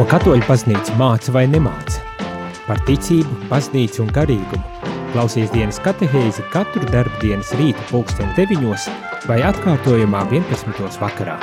[0.00, 1.98] Ko katoļu paznīca māca vai nemāca?
[2.64, 4.86] Par ticību, paznīcu un garīgumu.
[5.12, 8.86] Klausies dienas katehēzi katru darbu dienas rīta pulksteni deviņos
[9.28, 10.96] vai atkārtojumā 11.
[11.02, 11.36] vakarā.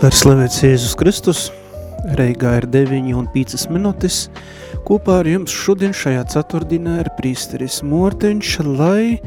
[0.00, 1.50] Lai slavēts Jēzus Kristus,
[2.16, 4.30] Reigā ir 9 un 5 minūtes.
[4.88, 9.20] Kopā ar jums šodien šajā ceturtdienā ir prīsteris Morteņš, lai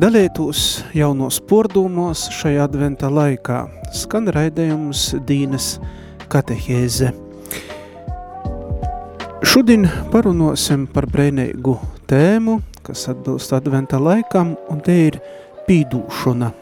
[0.00, 3.58] dalētos jaunos pordūmos šajā adventa laikā.
[3.92, 5.74] Skan raidējums Dīnas
[6.32, 7.10] katehēze.
[9.44, 11.76] Šodien parunosim par brēnīgu
[12.08, 15.20] tēmu, kas atbilst adventa laikam, un te ir
[15.68, 16.52] pīdūšana.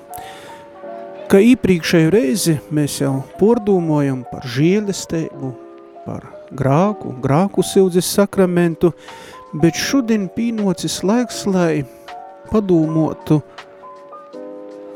[1.31, 5.53] Kā iepriekšēju reizi mēs jau pordūmojam par žēlestību,
[6.03, 8.91] par grāku, grāku sildzes sakramentu,
[9.55, 11.85] bet šodien pīnocis laiks, lai
[12.51, 13.41] padomātu,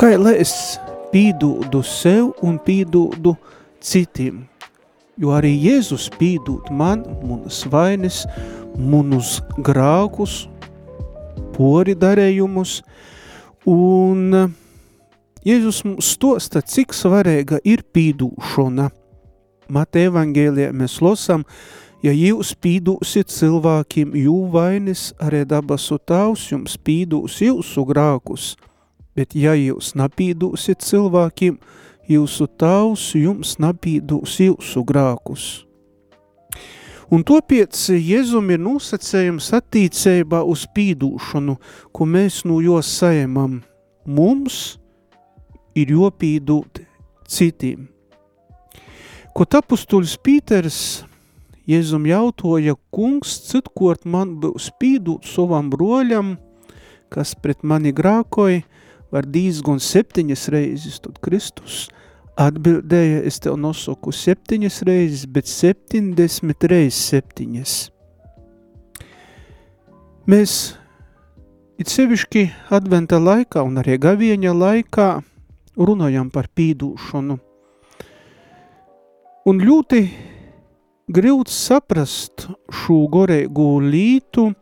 [0.00, 0.54] kā lai es
[1.12, 3.36] pīdūdu sev un pīdūdu
[3.84, 4.42] citiem.
[5.20, 8.24] Jo arī Jēzus pīdūt man, manas vainas,
[8.74, 10.48] manus grākus,
[11.54, 12.80] pori darējumus,
[13.70, 14.50] un
[15.44, 18.88] Jēzus mums stosta, cik svarīga ir pīdūšana.
[19.68, 21.44] Mate evangēlijā mēs losam,
[22.04, 28.54] ja jūs pīdūsiet cilvēkiem jū vainis, arī dabasu tavs jums pīdūs jūsu grākus,
[29.16, 31.58] bet ja jūs napīdūsiet cilvēkiem,
[32.10, 35.46] jūsu tavs jums napīdūs jūsu grākus.
[37.12, 41.56] Un topiec Jēzum ir nosacējums attīcībā uz pīdūšanu,
[41.92, 43.60] ko mēs no jos saimam.
[44.04, 44.76] Mums
[45.76, 46.80] ir jopīdūt
[47.28, 47.86] citiem.
[49.34, 50.80] Ko tapustuļs Pīters
[51.64, 56.34] Jēzum jautoja, kungs, citkort man būs pīdūt savam broļam,
[57.08, 58.60] kas pret mani grākoja,
[59.14, 61.86] var dīzgon septiņas reizes, tad Kristus
[62.40, 67.74] atbildēja, es tev nosoku septiņas reizes, bet septiņdesmit reizes septiņas.
[70.28, 70.74] Mēs,
[71.80, 75.08] it sevišķi adventa laikā un arī gavieņa laikā,
[75.78, 77.38] runājam par pīdūšanu.
[79.44, 80.00] Un ļoti
[81.12, 84.52] grūts saprast šo gorēgu lītu,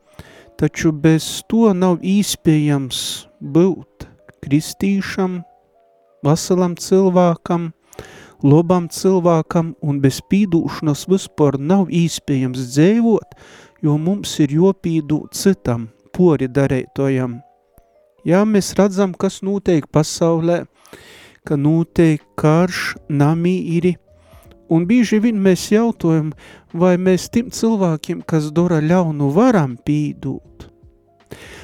[0.58, 3.02] taču bez to nav īspējams
[3.40, 4.06] būt
[4.42, 5.42] kristīšam,
[6.26, 7.70] veselam cilvēkam,
[8.42, 13.38] lobam cilvēkam, un bez pīdūšanas vispār nav īspējams dzīvot,
[13.82, 17.38] jo mums ir jopīdu citam, pori darētojam.
[18.26, 20.62] Jā, mēs redzam, kas notiek pasaulē,
[21.46, 23.96] ka notiek karš, namīri,
[24.72, 26.32] un bieži vien mēs jautājam,
[26.72, 30.68] vai mēs tiem cilvēkiem, kas dara ļaunu, varam pīdūt.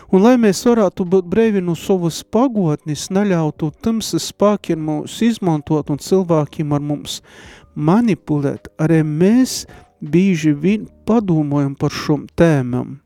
[0.08, 6.00] Un lai mēs varētu būt brevi no savas pagotnes, neļautu tamsas spēkiem mūs izmantot un
[6.00, 7.18] cilvēkiem ar mums
[7.76, 9.66] manipulēt, arī mēs
[10.00, 12.96] bieži vien padomājam par šom tēmam.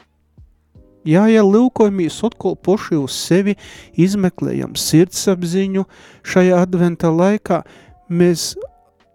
[1.02, 3.56] Jā, ja lūkojamies atkal poši uz sevi,
[3.98, 5.82] izmeklējam sirdsapziņu
[6.22, 7.64] šajā adventa laikā,
[8.06, 8.52] mēs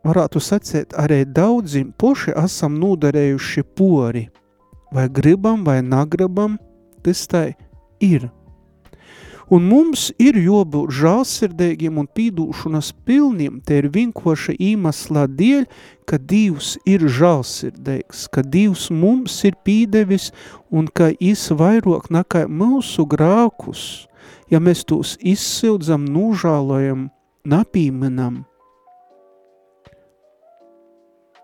[0.08, 4.28] varētu sacēt, arī daudzim poši esam nodarējuši pori.
[4.94, 6.56] Vai gribam, vai nagribam,
[7.04, 7.52] tas tai
[8.00, 8.30] ir.
[9.48, 15.64] Un mums ir jābūt žālsirdīgiem un pīdūšanas pilniem, te ir vienkoša īmasla dēļ,
[16.04, 20.34] ka Dievs ir žālsirdīgs, ka Dievs mums ir pīdevis
[20.68, 24.10] un ka Is vairāk nekā mūsu grākus,
[24.52, 27.08] ja mēs tos izsildzam, nūžālojam,
[27.48, 28.44] napīmenam.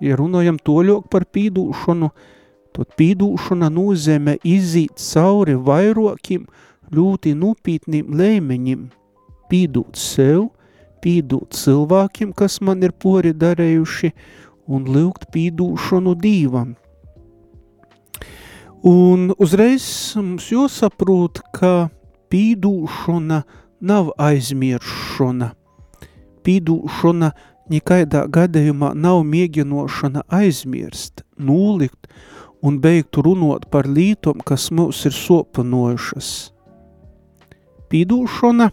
[0.03, 2.09] Ja runājam toļok par pīdūšanu,
[2.75, 6.43] tad pīdūšana nozīmē izīt cauri vairākiem,
[6.93, 8.85] ļoti nopietniem lēmeņiem,
[9.49, 10.49] pīdūt sev,
[11.03, 14.11] pīdūt cilvēkiem, kas man ir pori darējuši,
[14.67, 16.75] un lūgt pīdūšanu dīvam.
[18.83, 19.85] Un uzreiz
[20.19, 21.87] mums jāsaprot, ka
[22.27, 23.43] pīdūšana
[23.79, 25.53] nav aizmiršana.
[26.43, 27.29] Pīdūšana
[27.71, 32.09] nekaidā gadījumā nav mēģinošana aizmirst, nūlikt
[32.63, 36.29] un beigt runot par lītom, kas mūs ir sopanojušas.
[37.91, 38.69] Pīdūšana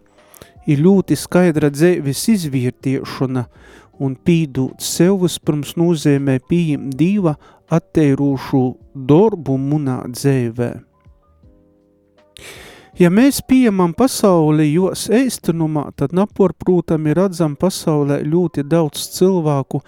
[0.70, 3.46] ir ļoti skaidra dzēvis izvērtiešana,
[4.00, 7.34] un pīdūt sev vispirms nozīmē pieņemt Dieva
[7.70, 8.62] atteirošu
[8.94, 10.70] darbu munā dzēvē.
[13.00, 19.80] Ja mēs pieņemam pasauli jos eistenumā, tad naporprūtami redzam pasaulē ļoti daudz cilvēku,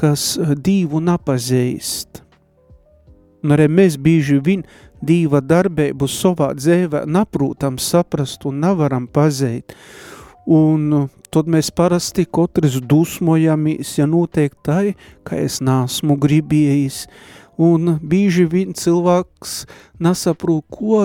[0.00, 2.22] kas Dievu napazīst.
[3.44, 4.64] Un arī mēs bieži vien
[5.04, 9.76] Dīva darbību savā dzēvē naprūtam saprast un nevaram pazeit.
[10.48, 17.04] Un tad mēs parasti katrs dusmojamies, ja notiek tai, ka es nesmu gribējis,
[17.60, 19.66] un bieži vien cilvēks
[20.00, 21.04] nesaprot, ko,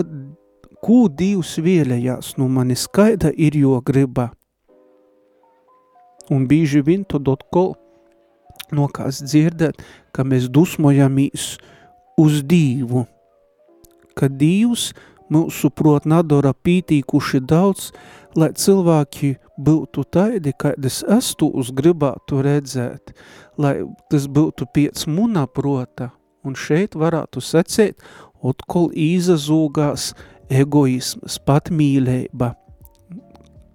[0.86, 4.30] ko Dievs vēlējās no manis, skaida ir jo griba.
[6.30, 7.74] Un bieži vien tad atkal
[8.76, 9.80] no kāds dzirdēt,
[10.14, 11.56] ka mēs dusmojamies
[12.22, 13.06] uz Dievu,
[14.14, 14.92] ka Dievs
[15.30, 17.90] mūsu prot nadara pītīkuši daudz,
[18.38, 23.14] lai cilvēki būtu taidi, kādas es tos gribētu redzēt,
[23.58, 26.12] lai tas būtu piec muna prota,
[26.46, 28.00] un šeit varētu secēt,
[28.40, 30.14] otkol īzazūgās
[30.50, 32.54] egoismas, patmīlība,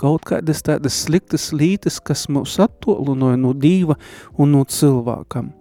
[0.00, 3.96] kaut kādas tādas sliktas lītes, kas mūs attolunoja no Dīva
[4.38, 5.52] un no cilvēkam.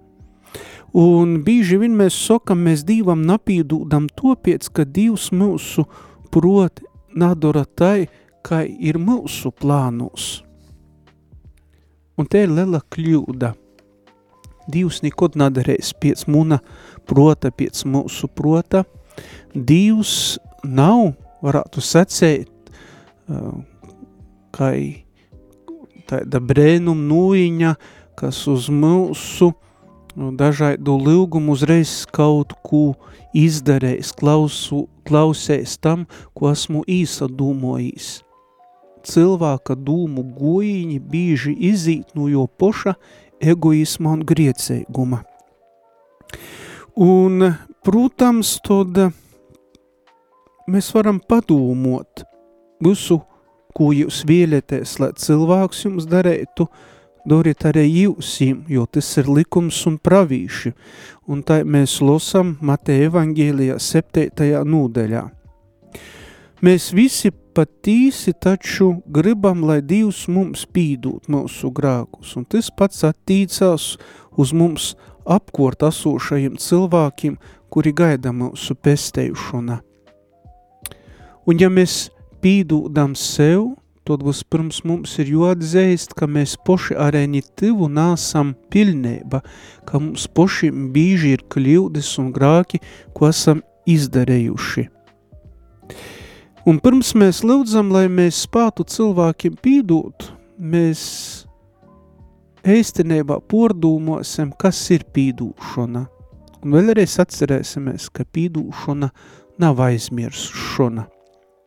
[0.93, 5.87] Un bieži vien mēs sakam, mēs Dīvam napīdūdam topiec, ka Dievs mūsu
[6.33, 6.83] prot
[7.17, 8.09] nadara tai,
[8.45, 10.43] kā ir mūsu plānos.
[12.17, 13.55] Un te ir liela kļūda.
[14.69, 16.59] Dievs nekad nadarēs pēc muna
[17.09, 18.83] prota, pēc mūsu prota.
[19.53, 21.13] Dievs nav,
[21.43, 22.71] varētu sacēt,
[24.53, 24.69] kā
[26.09, 27.75] tāda brēnum nūjiņa,
[28.19, 29.53] kas uz mūsu
[30.13, 32.93] Nu, dažādu lūgumu uzreiz kaut ko
[33.33, 36.03] izdarējis, klausu, klausējis tam,
[36.37, 38.19] ko esmu īsa domājis.
[39.09, 42.93] Cilvēka dūmu gojiņi bieži izīt no jo poša
[43.41, 45.23] egoisma un griecēguma.
[47.01, 47.49] Un,
[47.81, 49.01] protams, tad
[50.67, 52.23] mēs varam padomot
[52.83, 53.19] visu,
[53.73, 56.67] ko jūs vēlaties, lai cilvēks jums darētu,
[57.25, 60.73] doriet arī jūsim, jo tas ir likums un pravīši,
[61.27, 65.23] un tā mēs losam Mateja evangēlijā septētajā nūdeļā.
[66.63, 73.87] Mēs visi patīsi taču gribam, lai Dievs mums pīdūt mūsu grākus, un tas pats attīcās
[74.39, 74.93] uz mums
[75.25, 77.35] apkort esošajiem cilvēkiem,
[77.73, 79.81] kuri gaida mūsu pestējušana.
[81.43, 82.07] Un ja mēs
[82.39, 83.73] pīdūdam sev,
[84.07, 89.41] tad vispirms mums ir jāatzīst, ka mēs poši arī tivu nāsam pilnība,
[89.83, 92.79] ka mums pošiem bīži ir kļūdas un grāki,
[93.15, 94.87] ko esam izdarējuši.
[96.63, 100.29] Un pirms mēs lūdzam, lai mēs spātu cilvēkiem pīdūt,
[100.59, 101.01] mēs
[102.63, 106.05] eistenībā pordūmosim, kas ir pīdūšana.
[106.63, 109.11] Un vēlreiz atcerēsimies, ka pīdūšana
[109.59, 111.03] nav aizmiršana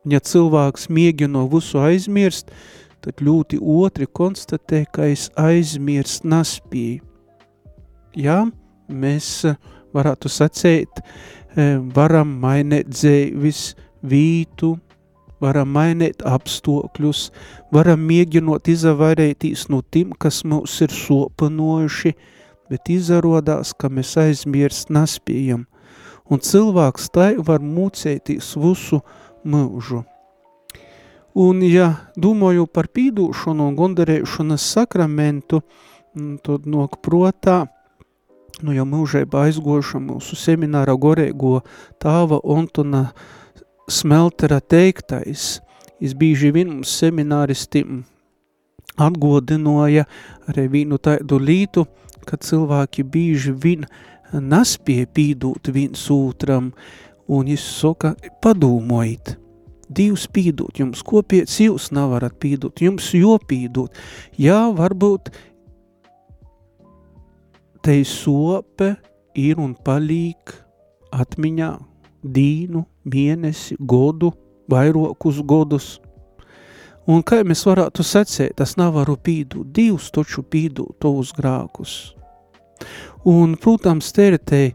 [0.06, 2.52] ja cilvēks mēģina visu aizmirst,
[3.04, 7.02] tad ļoti otri konstatē, ka es aizmirst nespēju.
[8.16, 8.40] Jā,
[8.88, 9.58] mēs eh,
[9.94, 11.02] varētu sacēt,
[11.54, 13.74] eh, varam mainīt dzēvis
[14.06, 14.76] vītu,
[15.40, 17.28] varam mainīt apstākļus,
[17.74, 22.14] varam mēģinot izavairētīs no tiem, kas mūs ir sopanojuši,
[22.70, 25.66] bet izarādās, ka mēs aizmirst nespējam.
[26.26, 28.98] Un cilvēks tai var mūcēties visu
[29.46, 30.02] mūžu.
[31.36, 35.60] Un, ja domāju par pīdūšanu un gondarēšanas sakramentu,
[36.16, 37.66] mm, tad nok protā,
[38.64, 41.60] nu jau mūžēba aizgoša mūsu semināra gorēgo
[42.00, 43.10] tāva Ontona
[43.86, 45.60] Smeltera teiktais.
[46.00, 48.02] Es bīži vien mums semināristiem
[48.96, 50.06] atgodinoja
[50.48, 51.84] arī vīnu tādu lītu,
[52.24, 53.84] ka cilvēki bīži vien
[54.32, 58.14] naspie pīdūt viens otram, uh, un viņš saka,
[58.44, 59.36] padūmojiet,
[59.86, 63.94] Dievs pīdūt jums, kopiec jūs nevarat pīdūt, jums jopīdūt.
[64.42, 65.30] Jā, varbūt
[67.86, 68.96] te sope
[69.38, 70.56] ir un palīk
[71.14, 71.70] atmiņā
[72.26, 74.32] dīnu, mēnesi, godu,
[74.70, 75.88] vairokus godus.
[77.06, 82.16] Un kā mēs varētu secēt, tas nevaru pīdūt, Dievs toču pīdūt tos grākus.
[83.26, 84.72] Un, protams, teretei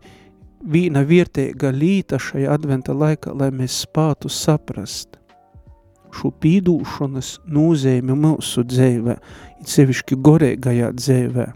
[0.63, 5.18] vīna vietēga līta šajā adventa laikā, lai mēs spātu saprast
[6.12, 9.18] šo pīdūšanas nozīmi mūsu dzēvē,
[9.62, 11.48] it sevišķi gorēgajā dzēvē.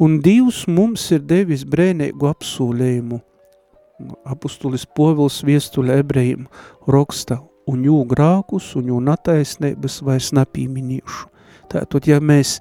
[0.00, 3.20] Un Dievs mums ir devis brēnēgu apsūlējumu.
[4.32, 6.46] Apustulis Povils viestuļa ebrejiem
[6.88, 11.26] roksta un jū grākus un jū nataisnības vairs napīminīšu.
[11.70, 12.58] Tātad, ja mēs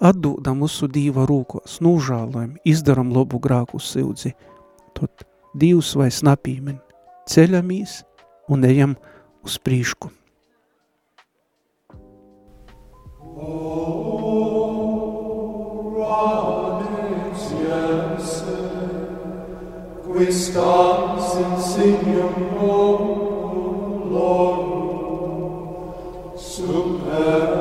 [0.00, 4.32] atdūdam mūsu Dīva rūkos, nūžālojam, izdaram lobu grāku sildzi,
[4.96, 5.26] tad
[5.58, 6.78] Dievs vairs napīmen,
[7.30, 8.00] ceļamies
[8.50, 8.96] un ejam
[9.46, 10.10] uz prīšku.
[20.20, 22.34] Qui stans in signum
[24.10, 24.62] Lord,
[26.36, 27.59] super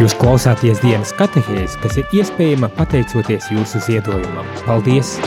[0.00, 4.48] Jūs klausāties dienas katehēzi, kas ir iespējama pateicoties jūsu ziedojumam.
[4.64, 5.18] Paldies!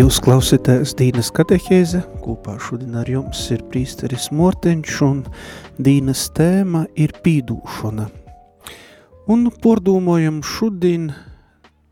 [0.00, 5.18] Jūs klausītājs Dīnas katehēze, kopā šodien ar jums ir prīsteris Morteņš un
[5.76, 8.06] Dīnas tēma ir pīdūšana.
[9.28, 11.10] Un pordūmojam šodien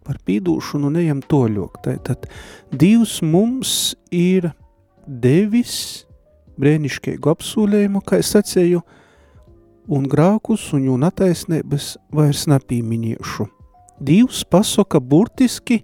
[0.09, 1.77] par pīdūšanu nejam toļok.
[1.85, 2.25] Tātad
[2.73, 3.75] Dievs mums
[4.09, 4.55] ir
[5.05, 6.07] devis
[6.57, 8.81] brēniškēgu apsūlējumu, kā es sacēju,
[9.93, 13.51] un grākus un jūn attaisnības vairs napīminiešu.
[14.01, 15.83] Dievs pasoka burtiski,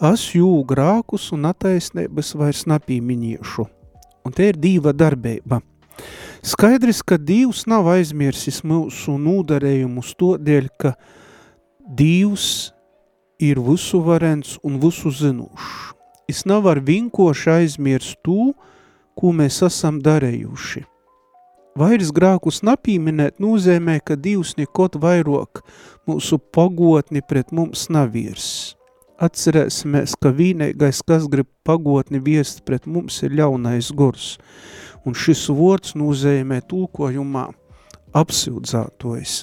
[0.00, 3.66] as jū grākus un attaisnības vairs napīminiešu.
[4.26, 5.60] Un te ir dīva darbība.
[6.44, 10.94] Skaidrs, ka Dievs nav aizmirsis mūsu nūdarējumus to dēļ, ka
[11.98, 12.72] Dievs
[13.42, 18.52] ir visu varens un visu zinušs es nevaru vinkoši aizmirst to,
[19.16, 20.84] ko mēs esam darējuši.
[21.78, 25.62] Vairs grākus napīminēt nozīmē, ka Dievs nekot vairāk
[26.08, 28.77] mūsu pagotni pret mums navirs.
[29.18, 34.36] Atcerēsimies, ka vīnīgais, kas grib pagotni viest pret mums, ir ļaunais gors,
[35.02, 37.48] un šis vords nozīmē tulkojumā
[38.14, 39.40] apsildzātojas.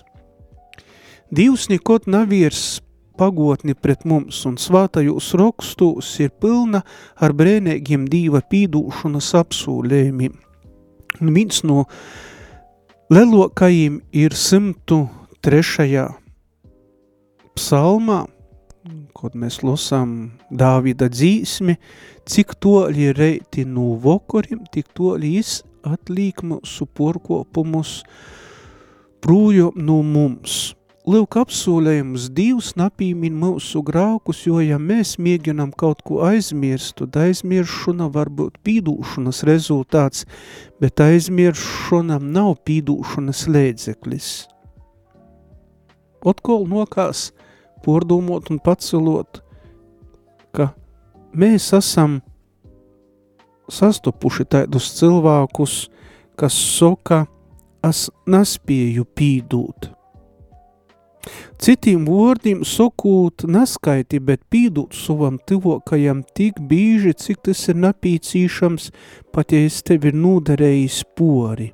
[1.35, 2.79] Dievs nekot navirs
[3.19, 6.83] pagotni pret mums, un svātajos rakstūs ir pilna
[7.19, 10.35] ar brēnēgiem dīva pīdūšanas apsūlējumiem.
[11.19, 11.85] Un viens no
[13.11, 16.05] lelokajiem ir 103.
[17.55, 18.19] psalmā,
[19.25, 20.15] kad mēs lasām
[20.53, 21.79] Dāvida dzīsmi,
[22.29, 28.03] cik toļi reiti no vokoriem, tik toļi jis atlīk mūsu porkopumus
[29.25, 30.75] prūjo no mums.
[31.05, 38.07] Lūk, apsolējums Dievs napīmin mūsu graukus, jo ja mēs mēģinām kaut ko aizmirst, tad aizmiršana
[38.13, 40.25] var būt pīdūšanas rezultāts,
[40.81, 44.31] bet aizmiršanam nav pīdūšanas lēdzeklis.
[46.25, 47.27] Otkol nokās
[47.85, 49.41] pordomot un pacelot,
[50.55, 50.71] ka
[51.37, 52.19] mēs esam
[53.71, 55.85] sastopuši tādus cilvēkus,
[56.39, 57.25] kas soka,
[57.85, 59.91] es nespēju pīdūt–
[61.61, 68.91] Citiem vārdiem sakot, neskaiti, bet pīdūt savam tuvokajam tik bīži, cik tas ir napīcīšams,
[69.33, 71.71] pat ja es tev ir nodarējis pori.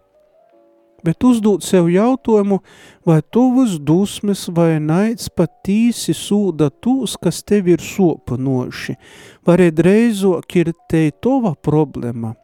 [1.01, 2.59] Bet uzdot sev jautājumu,
[3.05, 8.97] vai tuvas dusmes vai naids patīsi sūda tūs, kas tev ir sopanoši,
[9.47, 12.35] vai reizok ir te tova problēma.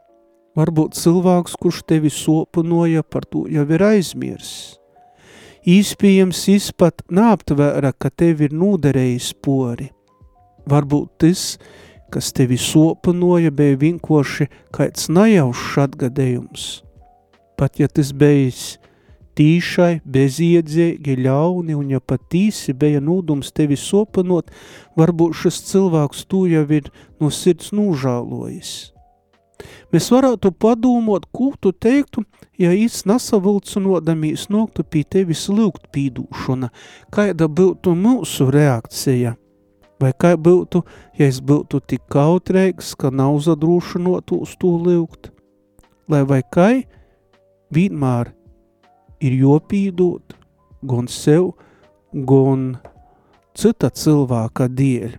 [0.57, 4.79] Varbūt cilvēks, kurš tevi sopanoja, par to jau ir aizmirsis.
[5.67, 9.91] Īspējams, es pat nāptvēra, ka tev ir nūderējis pori.
[10.65, 11.43] Varbūt tas,
[12.09, 16.67] kas tevi sopanoja, bija vienkoši kāds najaušs atgadējums.
[17.57, 18.77] Pat ja tas bijis
[19.37, 24.51] tīšai, beziedzēgi, ļauni, un ja pat tīsi bija nūdums tevi sopanot,
[24.97, 28.75] varbūt šis cilvēks tu jau ir no sirds nūžālojis.
[29.93, 32.23] Mēs varētu padomot, ko tu teiktu,
[32.61, 36.69] ja es nesavilcinodamīs noktu pie tevis lūgt pīdūšana,
[37.13, 39.33] kāda būtu mūsu reakcija?
[39.97, 40.83] Vai kā būtu,
[41.17, 45.31] ja es būtu tik kautrēgs, ka nav zadrūšanot uz to lūgt?
[46.07, 46.69] Lai vai kā
[47.73, 48.31] vienmēr
[49.23, 50.35] ir jopīdot
[50.87, 51.53] gan sev,
[52.13, 52.75] gan
[53.57, 55.17] cita cilvēka dēļ.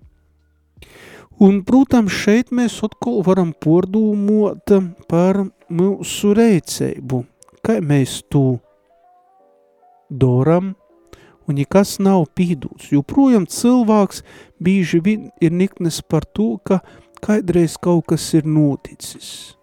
[1.38, 4.72] Un, protams, šeit mēs atkal varam pordūmot
[5.10, 7.22] par mūsu reiceibu,
[7.62, 8.58] kā mēs to
[10.10, 10.72] doram,
[11.46, 12.90] un nekas nav pīdūts.
[12.90, 14.24] Joprojām cilvēks
[14.58, 16.80] bieži vien ir niknes par to, ka
[17.22, 19.54] kādreiz kaut kas ir noticis.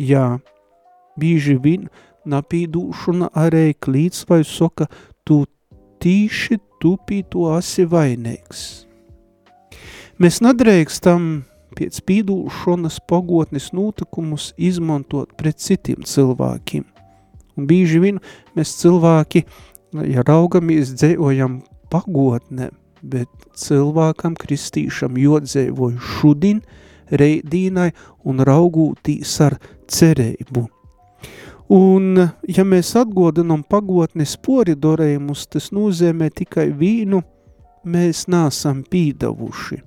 [0.00, 0.40] Jā,
[1.20, 1.90] bieži vien
[2.28, 4.88] napīdūšana arī klīts vai soka,
[5.24, 5.44] tu
[6.00, 8.86] tīši tupī to asi vainīgs.
[10.20, 11.30] Mēs nedrēkstam
[11.78, 16.84] pēc pīdūšanas pagotnes notikumus izmantot pret citiem cilvēkiem.
[17.56, 18.20] Un bieži vien
[18.56, 19.44] mēs cilvēki
[20.10, 21.60] ja raugamies, dzējojam
[21.92, 22.70] pagotnē,
[23.02, 26.60] bet cilvēkam kristīšam jodzēvoju šudin,
[27.10, 27.90] reidīnai
[28.28, 29.56] un raugūtīs ar
[29.90, 30.68] cerību.
[31.70, 32.18] Un,
[32.50, 37.20] ja mēs atgodinam pagotnes poridorējumus, tas nozīmē tikai vīnu,
[37.86, 39.78] mēs nesam pīdavuši.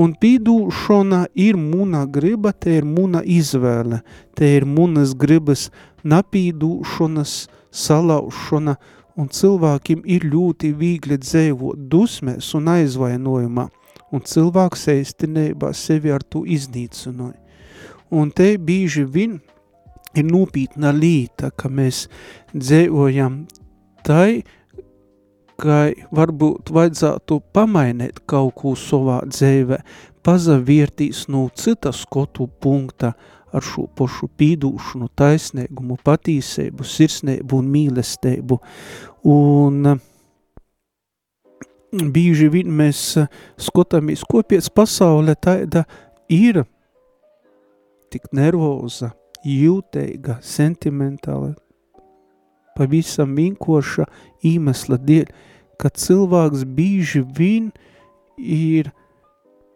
[0.00, 4.00] Un pīdūšana ir muna griba, te ir muna izvēle,
[4.32, 5.66] te ir munas gribas
[6.08, 7.34] napīdūšanas,
[7.68, 8.78] salaušana,
[9.20, 13.68] un cilvēkiem ir ļoti viegli dzēvot dusmēs un aizvainojumā,
[14.08, 17.36] un cilvēks eistinībā sevi ar to iznīcinoja.
[18.08, 19.42] Un te bīži vien
[20.18, 22.06] ir nūpītna līta, ka mēs
[22.54, 23.44] dzēvojam
[24.06, 24.42] tai,
[25.62, 29.78] ka varbūt vajadzētu pamainēt kaut ko savā dzēvē,
[30.26, 33.12] pazaviertīs no cita skotu punkta,
[33.52, 38.58] ar šo pašu pīdūšanu, taisnīgumu, patīsību, sirsnību un mīlestību.
[39.28, 39.90] Un
[41.92, 43.02] bieži vien mēs
[43.60, 45.84] skatāmies, ko pēc pasaule tāda
[46.32, 46.62] ir
[48.12, 49.12] tik nervoza,
[49.44, 51.54] jūteiga, sentimentāla,
[52.76, 54.06] pavisam vienkoša
[54.46, 55.30] iemesla dēļ,
[55.80, 57.70] ka cilvēks bieži vien
[58.38, 58.92] ir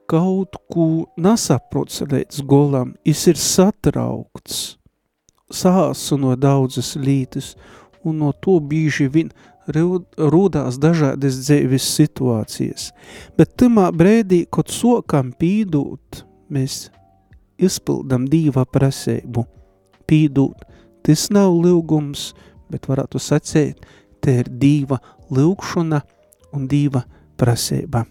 [0.07, 4.77] kaut ko nesaprots līdz golam, es ir satraukts,
[5.51, 7.55] sāsu no daudzas lītas,
[8.07, 9.33] un no to bieži vien
[9.67, 12.93] rūdās dažādas dzīves situācijas.
[13.39, 16.23] Bet tamā brēdī, kad sokam pīdūt,
[16.55, 16.87] mēs
[17.59, 19.47] izpildam dīva prasību.
[20.07, 20.67] Pīdūt,
[21.07, 22.31] tas nav lūgums,
[22.71, 23.87] bet varētu sacēt,
[24.23, 24.99] te ir dīva
[25.31, 26.03] lūgšana
[26.57, 27.05] un dīva
[27.39, 28.07] prasība.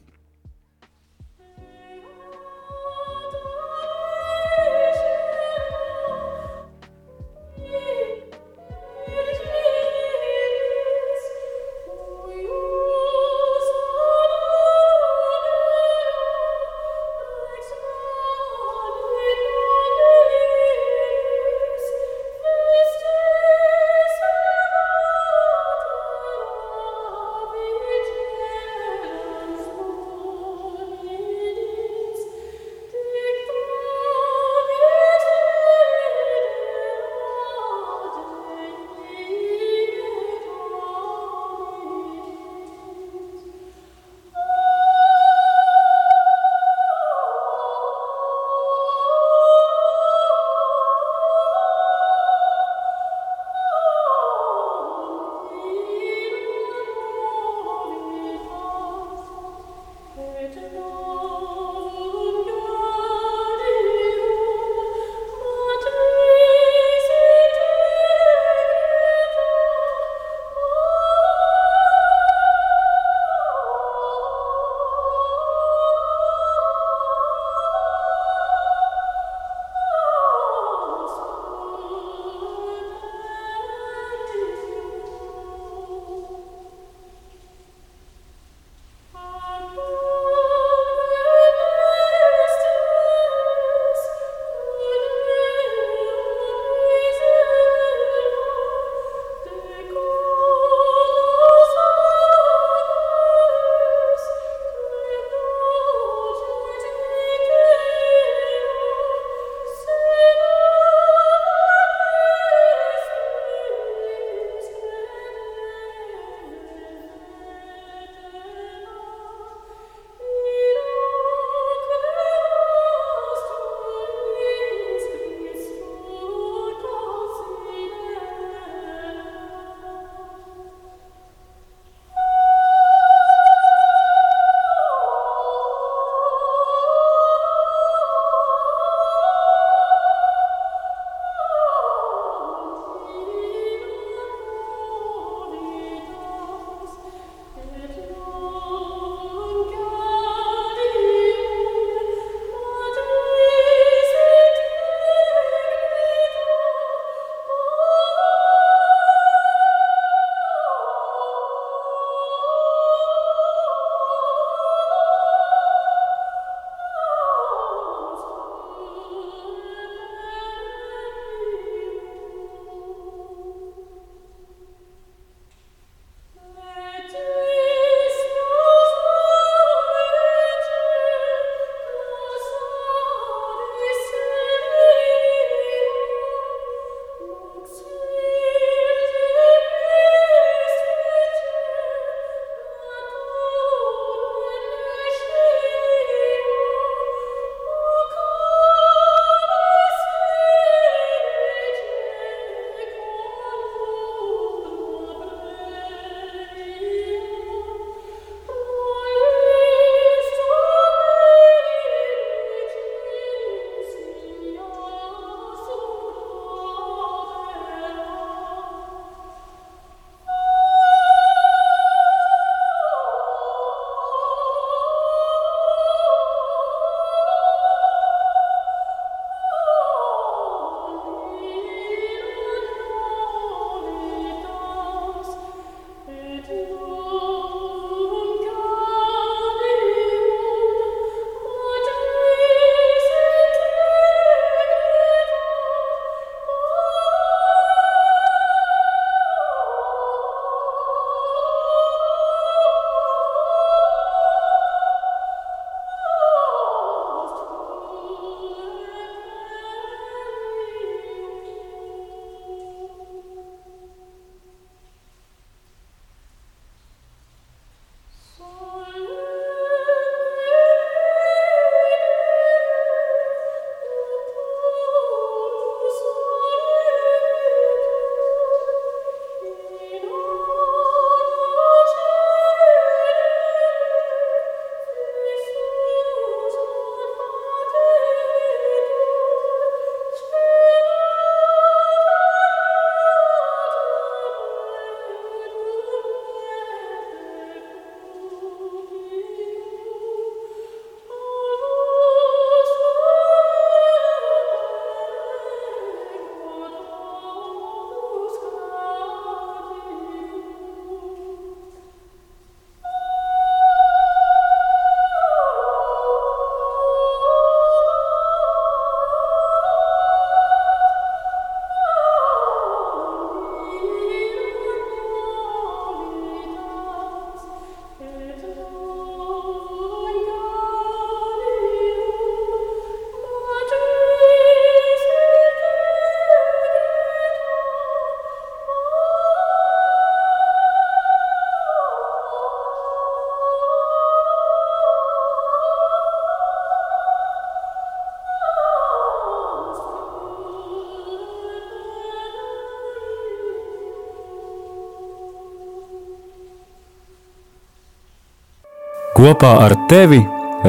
[359.25, 360.19] Kopā ar tevi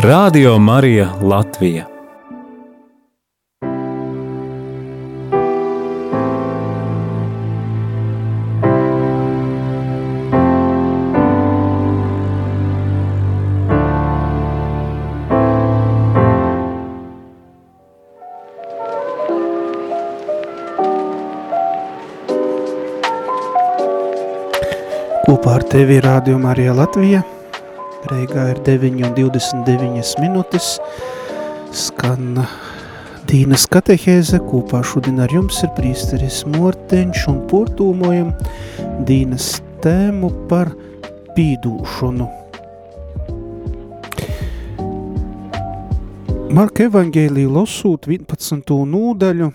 [0.01, 1.83] Radio Marija Latvija.
[25.27, 27.27] Kopā ar tevi rādījumā arī Latvija.
[28.07, 30.77] Reigā ir 9,29 minūtes.
[31.75, 32.39] Skan
[33.27, 34.39] Dīnas katehēze.
[34.47, 38.31] Kopā šodien ar jums ir prīsteris Morteņš un portūmojam
[39.09, 40.71] Dīnas tēmu par
[41.35, 42.29] pīdūšanu.
[46.57, 48.77] Marka evangēliju lasūt 11.
[48.95, 49.51] nūdaļu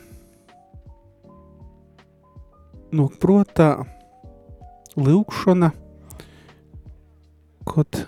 [2.99, 3.73] no protā
[4.99, 5.71] lūkšana,
[7.71, 8.03] kad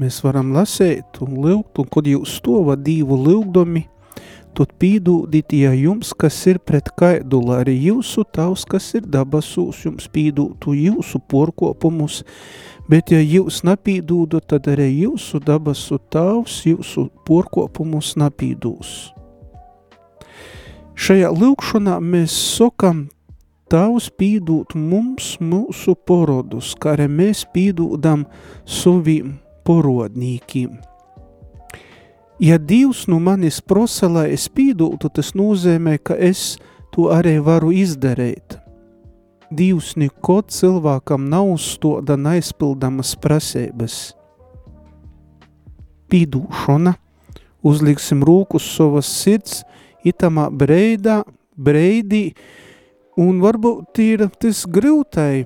[0.00, 3.84] mēs varam lasēt un lūgt, un kad jūs stova divu lūgdomi,
[4.54, 10.06] tad pīdūdīt, ja jums, kas ir pret kaidula, arī jūsu tavs, kas ir dabasūs, jums
[10.14, 12.22] pīdūtu jūsu porkopumus,
[12.90, 18.94] bet ja jūs napīdūdu, tad arī jūsu dabasu tavs, jūsu porkopumus napīdūs.
[20.94, 23.08] Šajā lūkšanā mēs sokam
[23.72, 28.26] Tavs pīdūt mums mūsu porodus, kā arī mēs pīdūdam
[28.68, 29.32] saviem
[29.66, 30.76] porodnīkiem.
[32.42, 36.56] Ja Dievs nu manis prosa, lai es pīdūtu, tas nozīmē, ka es
[36.94, 38.58] to arī varu izdarīt.
[39.54, 44.16] Dievs nekot cilvēkam nav uzstoda neizpildamas prasības.
[46.10, 46.96] Pīdūšana,
[47.62, 49.62] uzliksim rūkus savas sirds,
[50.04, 51.22] itamā breidā,
[51.54, 52.32] breidī,
[53.14, 55.44] Un varbūt ir tas grūtai,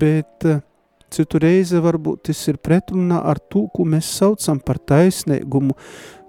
[0.00, 0.62] bet eh,
[1.10, 5.76] citu reizi varbūt tas ir pretrunā ar to, ko mēs saucam par taisnīgumu,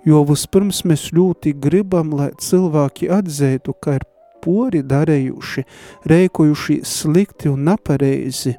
[0.08, 4.08] jo vispirms mēs ļoti gribam, lai cilvēki atzētu, ka ir
[4.41, 5.65] pori darējuši,
[6.10, 8.56] rēkojuši slikti un nepareizi.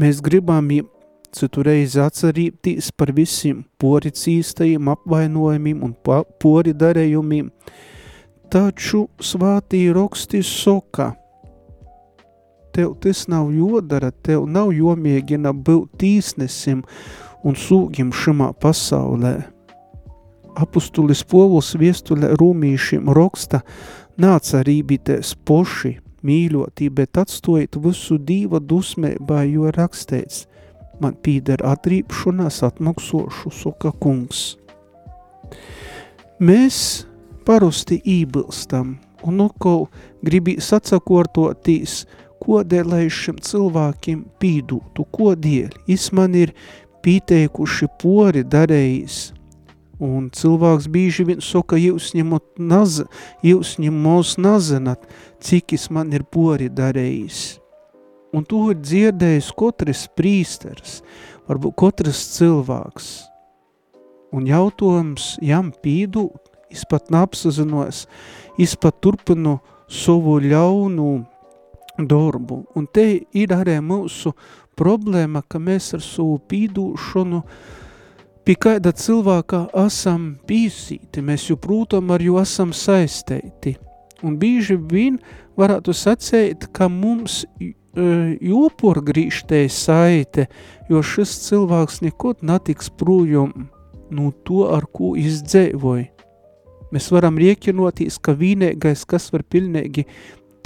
[0.00, 0.68] Mēs gribam
[1.32, 5.94] citu reizi atcerīties par visiem pori cīstajiem apvainojumiem un
[6.42, 7.50] pori darējumiem,
[8.50, 11.12] taču svātī roksti soka.
[12.74, 16.84] Tev tas nav jodara, tev nav jomēģina būt tīsnesim
[17.44, 19.34] un sūgim šimā pasaulē.
[20.60, 23.62] Apustulis Povuls viestulē rūmīšiem roksta
[24.20, 30.46] nāca rībīties poši, mīļotī, bet atstojiet visu dīva dusmībā, jo raksteits,
[31.00, 34.56] man pīder atrīpšanās atmaksošu, soka kungs.
[36.40, 37.06] Mēs
[37.46, 39.74] parasti ībilstam, un nu ko
[40.24, 42.04] gribi sacakortotīs,
[42.40, 46.54] kodēļ lai šim cilvēkiem pīdūtu, kodēļ, is man ir
[47.04, 49.20] pīteikuši pori darējis,
[50.00, 53.00] un cilvēks bīži vien soka, jūs ņemot naz,
[53.44, 55.04] jūs ņemos nazinat,
[55.44, 57.60] cik is man ir pori darējis.
[58.36, 61.00] Un to ir dzirdējis katrs prīsters,
[61.50, 63.10] varbūt katrs cilvēks.
[64.30, 68.04] Un jautājums jam pīdūt, es pat neapsazinos,
[68.54, 69.58] es pat turpinu
[69.90, 71.10] savu ļaunu
[72.08, 72.64] darbu.
[72.76, 74.32] Un te ir arī mūsu
[74.78, 77.42] problēma, ka mēs ar savu pīdūšanu
[78.44, 83.76] pie kāda cilvēka esam pīsīti, mēs joprūtam ar jo esam saistēti.
[84.26, 85.18] Un bīži vien
[85.60, 87.72] varētu sacēt, ka mums e,
[88.44, 90.48] jopor grīštē saite,
[90.90, 93.54] jo šis cilvēks nekot natiks prūjum
[94.10, 96.10] no to, ar ko izdzēvoja.
[96.90, 100.08] Mēs varam rieķinoties, ka vienīgais, kas var pilnīgi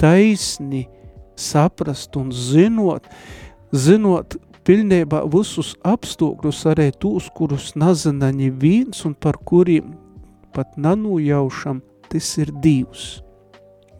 [0.01, 0.87] taisni
[1.35, 3.07] saprast un zinot,
[3.71, 9.93] zinot pilnībā visus apstākļus, arī tūs, kurus nezina neviens un par kuriem
[10.55, 13.05] pat nanujaušam, tas ir Dievs.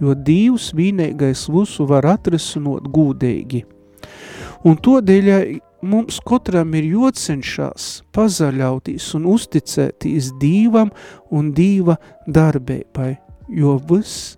[0.01, 3.63] Jo Dievs vienīgais visu var atrisinot gūdīgi.
[4.65, 5.29] Un todēļ
[5.85, 10.91] mums katram ir jocenšās pazaļauties un uzticēties Dīvam
[11.35, 13.13] un Dīva darbībai,
[13.53, 14.35] jo, vis,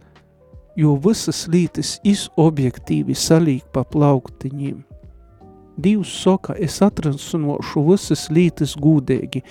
[0.77, 4.83] jo visas lītas is objektīvi salīk pa plauktiņiem.
[5.77, 9.43] Dievs saka, es atransinošu visas lītas gūdēgi,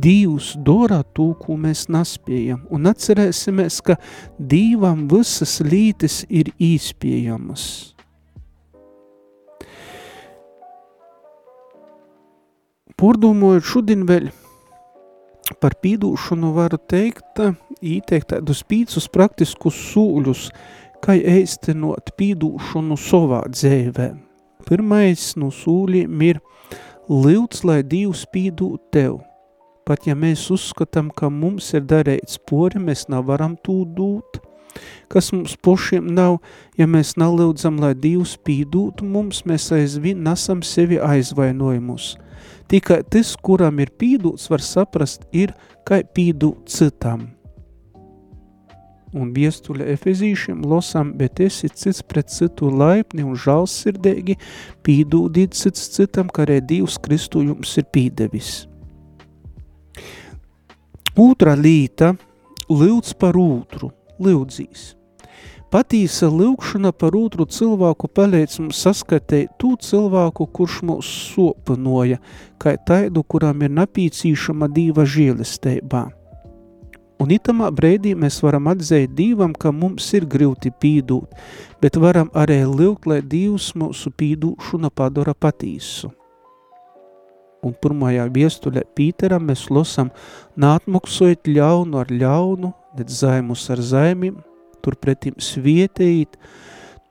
[0.00, 3.98] Dievs dara to, ko mēs nespējam, un atcerēsimies, ka
[4.38, 7.64] Dīvam visas lītas ir īspējamas.
[13.00, 14.30] Pārdomājot šodien vēl
[15.60, 17.42] par pīdūšanu varu teikt,
[17.82, 20.48] īteikt tādus pīcus praktiskus sūļus,
[21.04, 24.10] kā īstenot pīdūšanu savā dzēvē.
[24.68, 26.40] Pirmais no sūļiem ir
[27.10, 29.16] Lūdz, lai Dievs pīdūt tev.
[29.88, 34.38] Pat ja mēs uzskatām, ka mums ir darīts pori, mēs nevaram tū dūt.
[35.10, 36.36] Kas mums pošiem nav,
[36.78, 42.12] ja mēs nalūdzam, lai Dievs pīdūtu mums, mēs aizvien nesam sevi aizvainojumus.
[42.70, 47.32] Tikai tas, kuram ir pīdūts, var saprast, ir, kā pīdūt citam
[49.16, 54.38] un viestuļa efezīšiem losam, bet esi cits pret citu laipni un žalsirdēgi,
[54.86, 58.52] pīdūdīt cits citam, kā arī Dievs Kristu jums ir pīdevis.
[61.18, 62.14] Otra līta–
[62.70, 63.90] lūdz par otru,
[64.22, 64.94] lūdzīs.
[65.70, 72.18] Patīsa lūkšana par otru cilvēku palīdz mums saskatīt tū cilvēku, kurš mūs sopinoja,
[72.58, 76.08] kā taidu, kuram ir napīcīšama dīva žēlistībā.
[77.20, 81.34] Un itamā brēdī mēs varam atzēt Dīvam, ka mums ir grūti pīdūt,
[81.82, 86.08] bet varam arī lūgt, lai Dievs mūsu pīdūšana padara patīsu.
[87.60, 90.08] Un pirmajā viestuļā Pīteram mēs losam
[90.56, 94.40] nātmaksojot ļaunu ar ļaunu, net zaimus ar zaimim,
[94.80, 96.40] turpretim svietējīt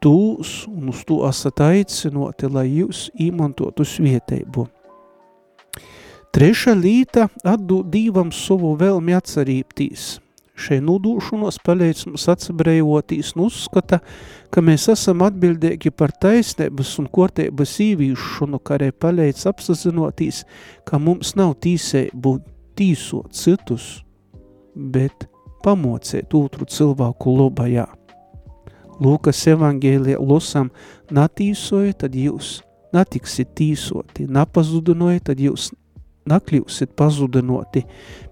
[0.02, 4.66] tūs un uz to esat aicinoti, lai jūs īmantotu svietējumu.
[6.40, 10.04] Treša līta atdod Dīvam savu vēlmi atcerībtīs.
[10.56, 13.98] Šai nudūšanos palīdz mums atsabrējotīs un uzskata,
[14.48, 20.46] ka mēs esam atbildīgi par taisnības un kortības īvīšanu, kā arī palīdz apsazinotīs,
[20.88, 22.38] ka mums nav tīseibu
[22.80, 23.90] tīsot citus,
[24.96, 25.28] bet
[25.68, 27.84] pamocēt otru cilvēku lobajā.
[29.04, 30.72] Lūkas evangēlijā losam,
[31.12, 32.62] natīsoja, tad jūs
[32.96, 35.74] natiksit tīsoti, napazudinoja, tad jūs
[36.28, 37.86] nakļūsit pazudinoti,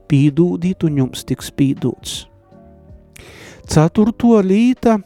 [0.09, 2.17] pīdūdīt un jums tiks pīdūts.
[3.67, 4.97] Ceturto līta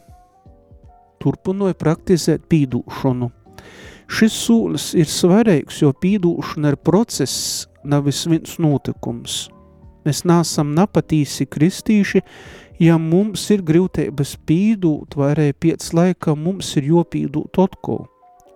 [1.22, 3.30] turpinoja praktizēt pīdūšanu.
[4.12, 9.46] Šis sūlis ir svarīgs, jo pīdūšana ir process, nevis viens notikums.
[10.06, 12.22] Mēs nāsam napatīsi kristīši,
[12.82, 18.04] ja mums ir grūtības pīdūt, vai arī piec laika mums ir jopīdūt atkal.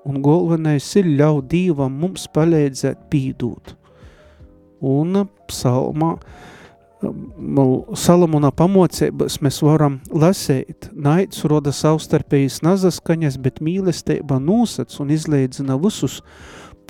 [0.05, 3.73] Un galvenais ir ļaut Dievam mums palīdzēt pīdūt
[4.81, 6.15] un psalmā
[7.93, 16.21] Salamona pamocības mēs varam lasēt, naids roda savstarpējas nazaskaņas, bet mīlestība nūsac un izleidzina visus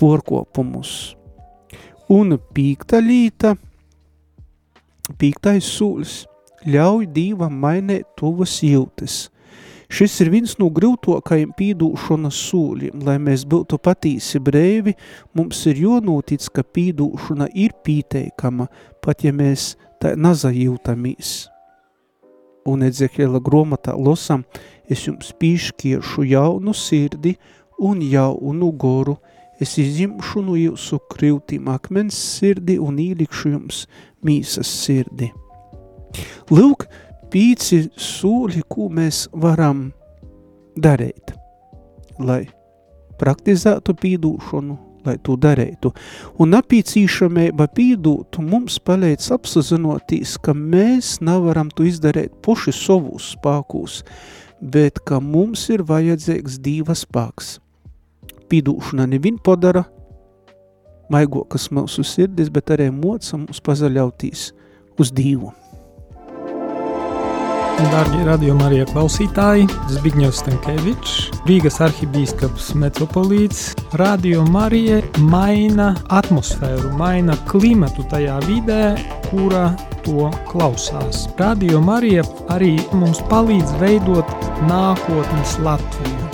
[0.00, 1.16] porkopumus.
[2.08, 3.56] Un pīkta līta,
[5.20, 6.18] pīktais sūļs,
[6.70, 9.26] ļauj Dīvam mainēt tuvas jūtas–
[9.86, 13.02] Šis ir viens no grūtokajiem pīdūšanas sūļiem.
[13.06, 14.96] Lai mēs būtu patīsi brēvi,
[15.38, 18.66] mums ir jonūtic, ka pīdūšana ir pīteikama,
[19.04, 21.36] pat ja mēs tā nazajūtamies.
[22.66, 24.42] Un Edzekēla gromatā losam,
[24.90, 27.36] es jums pīškiešu jaunu sirdi
[27.78, 29.16] un jaunu goru,
[29.62, 33.84] es izņemšu no jūsu krivtīm akmens sirdi un īlikšu jums
[34.26, 35.30] mīsas sirdi.
[36.50, 36.86] Lūk,
[37.32, 39.90] pīci sūļi, ko mēs varam
[40.76, 41.32] darīt,
[42.18, 42.44] lai
[43.20, 45.92] praktizētu pīdūšanu, lai to darītu.
[46.42, 54.02] Un apīcīšamība pīdūtu mums palīdz apsazinotīs, ka mēs nevaram to izdarīt puši savus spākus,
[54.60, 57.56] bet ka mums ir vajadzīgs Dīva spāks.
[58.50, 59.84] Pīdūšana nevien padara
[61.12, 64.50] maigokas mūsu sirdis, bet arī moca mums pazaļautīs
[64.98, 65.52] uz Dīvu.
[67.76, 71.16] Darbie radījuma arī klausītāji, Zbigņevs Stankevičs,
[71.48, 78.94] Rīgas arhibīskaps metropolīts, Radio Marija maina atmosfēru, maina klimatu tajā vidē,
[79.28, 79.66] kura
[80.06, 81.26] to klausās.
[81.40, 84.32] Radio Marija arī mums palīdz veidot
[84.70, 86.30] nākotnes Latviju,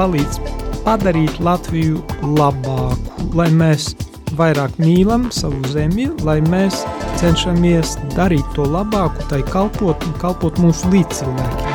[0.00, 0.40] palīdz
[0.86, 2.00] padarīt Latviju
[2.40, 3.92] labāku, lai mēs
[4.40, 6.84] vairāk mīlam savu zemi, lai mēs
[7.20, 11.69] cenšamies darīt to labāku, tai kalpot un kalpot mūsu līdzcilvēkiem.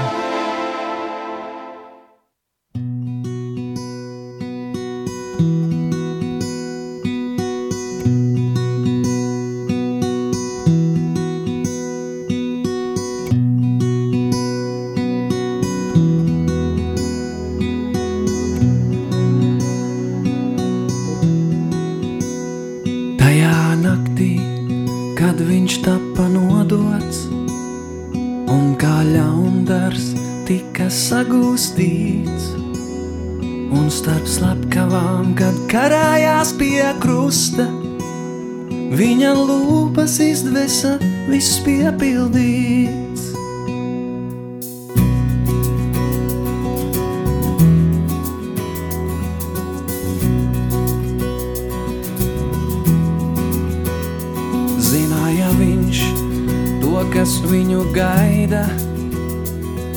[57.14, 58.66] Kas viņu gaida,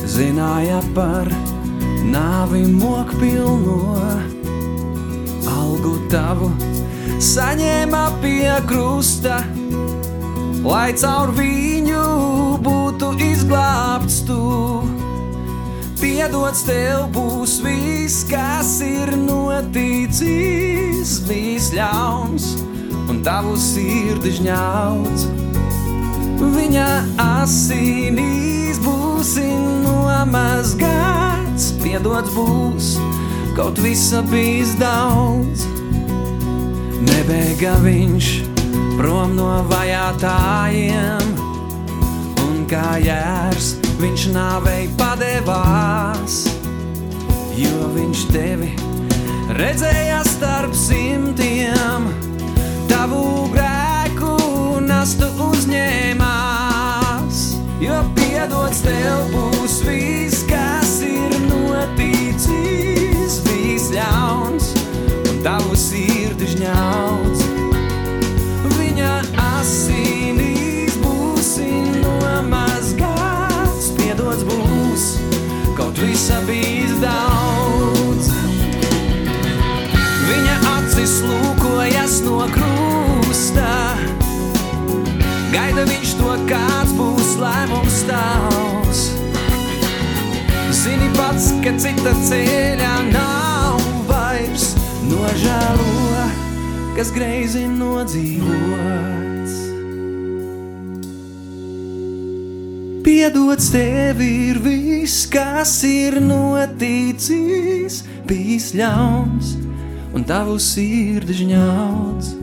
[0.09, 1.29] zināja par
[2.09, 3.77] nāvi mokpilno
[5.49, 6.49] algu tavu
[7.19, 9.41] saņēma pie krusta,
[10.63, 12.05] lai caur viņu
[12.63, 14.39] būtu izglābts tu.
[15.99, 22.53] Piedots tev būs viss, kas ir noticis, bijis ļauns
[23.09, 25.38] un tavu sirdi žņauts.
[26.39, 26.87] Viņa
[27.19, 29.33] asinīs būs
[29.83, 32.93] nomazgāts, piedots būs,
[33.57, 35.65] kaut visa bijis daudz.
[37.03, 38.29] Nebēga viņš
[38.95, 41.33] prom no vajātājiem,
[42.47, 46.45] un kā jērs viņš nāvei padevās,
[47.59, 48.71] jo viņš tevi
[49.59, 52.07] redzēja starp simtiem,
[52.87, 53.78] tavu grēku
[54.89, 57.37] nastu uzņēmās,
[57.83, 64.73] jo piedots tev būs viss, kas ir noticis, viss ļauns
[65.45, 65.68] tavu sirdi
[91.39, 93.79] Pats, ka cita ceļā nav
[94.09, 94.73] vairs
[95.07, 96.23] nožēlo,
[96.97, 99.53] kas greizi nodzīvots.
[103.05, 109.53] Piedots tev ir viss, kas ir noticis, bijis ļauns
[110.11, 112.33] un tavu sirdi žņauts.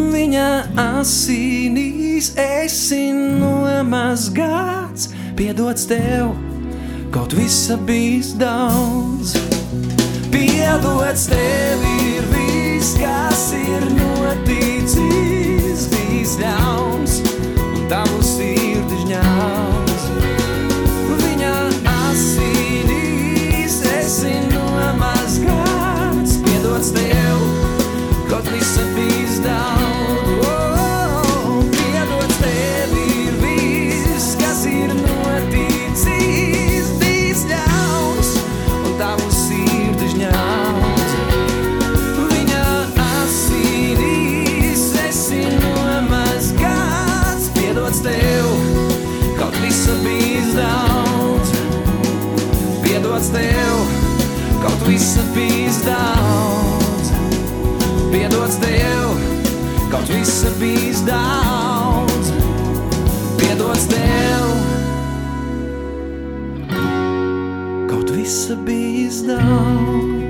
[0.00, 0.48] Viņa
[0.82, 6.34] asinīs esi nomazgāts, piedots tev,
[7.14, 9.36] kaut visa bijis daudz.
[10.32, 17.20] Piedots tev ir viss, kas ir noticis, bijis ļauns
[17.62, 20.10] un tavu sirdi žņauts.
[21.22, 21.54] Viņa
[22.00, 27.38] asinīs esi nomazgāts, piedots tev,
[28.26, 29.83] kaut visa bijis daudz.
[54.86, 57.08] Visa bijis daudz.
[58.12, 59.14] Piedots tev,
[59.90, 62.32] kaut visa bijis daudz.
[63.38, 64.44] Piedots tev,
[67.88, 70.23] kaut visa bijis daudz.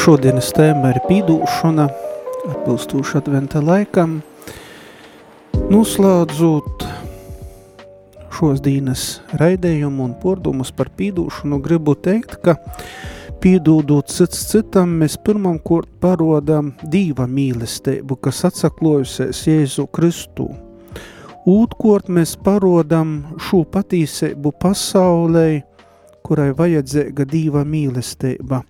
[0.00, 1.84] Šodienas tēma ir pīdūšana,
[2.48, 4.20] atbilstoši adventa laikam.
[5.68, 6.84] Noslēdzot
[8.32, 9.04] šos dīnas
[9.42, 12.56] raidējumu un pordumus par pīdūšanu, gribu teikt, ka
[13.44, 20.48] pīdūdot cits citam, mēs pirmam kort parodam dīva mīlestību, kas atsaklojusies Jēzu Kristu.
[21.44, 25.48] Ūtkort mēs parodam šo patīsību pasaulē,
[26.24, 28.64] kurai vajadzīga dīva mīlestība.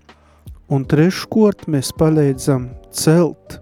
[0.70, 3.58] Un treškort mēs palīdzam celt,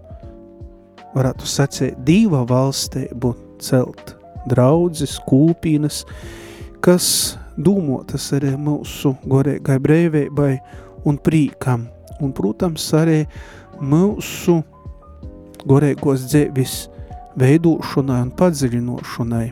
[1.15, 3.33] varētu sacīt, dīva valstību
[3.65, 4.13] celt
[4.49, 6.03] draudzes, kūpīnas,
[6.85, 7.07] kas
[7.57, 10.51] dūmotas arī mūsu gorēgai brēvībai
[11.09, 11.87] un prīkam.
[12.19, 13.23] Un, protams, arī
[13.79, 14.59] mūsu
[15.67, 16.77] gorēgos dzēvis
[17.39, 19.45] veidošanai un padziļinošanai.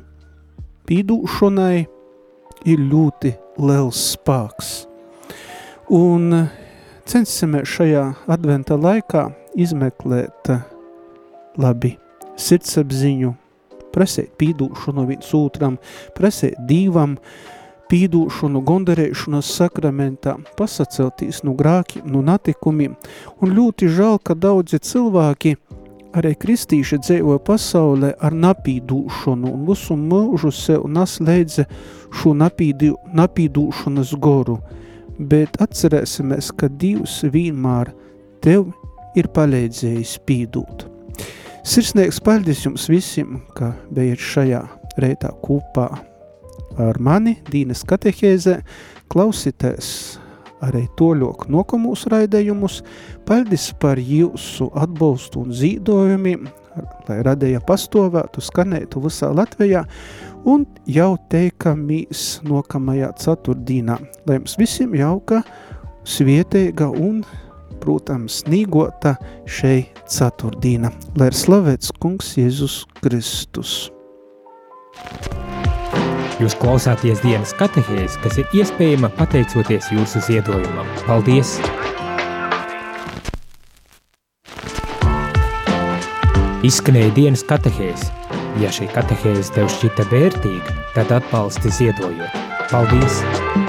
[0.87, 1.75] Pīdūšanai
[2.67, 3.33] ir ļoti
[3.63, 4.71] liels spēks.
[5.95, 6.31] Un
[7.07, 10.49] censimies šajā adventa laikā izmeklēt
[11.57, 11.93] labi
[12.37, 13.31] sirdsapziņu,
[13.95, 15.77] prasēt pīdūšanu viens otram,
[16.17, 17.15] prasēt divam,
[17.87, 22.97] pīdūšanu gondarēšanas sakramentā, pasaceltīs no grākiem, no natikumiem,
[23.39, 25.55] un ļoti žēl, ka daudzi cilvēki
[26.17, 31.67] arī kristīši dzīvoja pasaulē ar napīdūšanu un visu mūžu sev nas leidze
[32.19, 34.59] šo napīdūšanas goru,
[35.19, 37.93] bet atcerēsimies, ka Dievs vienmēr
[38.43, 38.69] tev
[39.17, 40.85] ir palīdzējis pīdūt.
[41.67, 44.61] Sirsnīgs paldies jums visiem, ka bijat šajā
[45.01, 45.89] reitā kopā
[46.79, 48.61] ar mani, Dīnes katehēzē,
[49.11, 49.89] klausīties
[50.63, 52.81] arī toļok nokomūs raidējumus.
[53.27, 56.47] Paldies par jūsu atbalstu un zīdojumiem,
[57.07, 59.83] lai radēja pastovētu, skanētu visā Latvijā
[60.47, 63.97] un jau teikamīs nokamajā ceturtdīnā.
[64.27, 65.41] Lai jums visiem jauka,
[66.07, 67.21] svietēga un,
[67.83, 69.17] protams, nīgota
[69.49, 70.91] šei ceturtdīna.
[71.19, 73.91] Lai ir slavēts kungs Jēzus Kristus.
[76.37, 80.89] Jūs klausāties dienas katehēs, kas ir iespējama pateicoties jūsu ziedojumam.
[81.07, 81.57] Paldies!
[86.67, 88.09] Izskanēja dienas katehēs.
[88.57, 92.43] Ja šī katehēze tev šķita vērtīga, tad atbalsti ziedojot.
[92.71, 93.66] Paldies!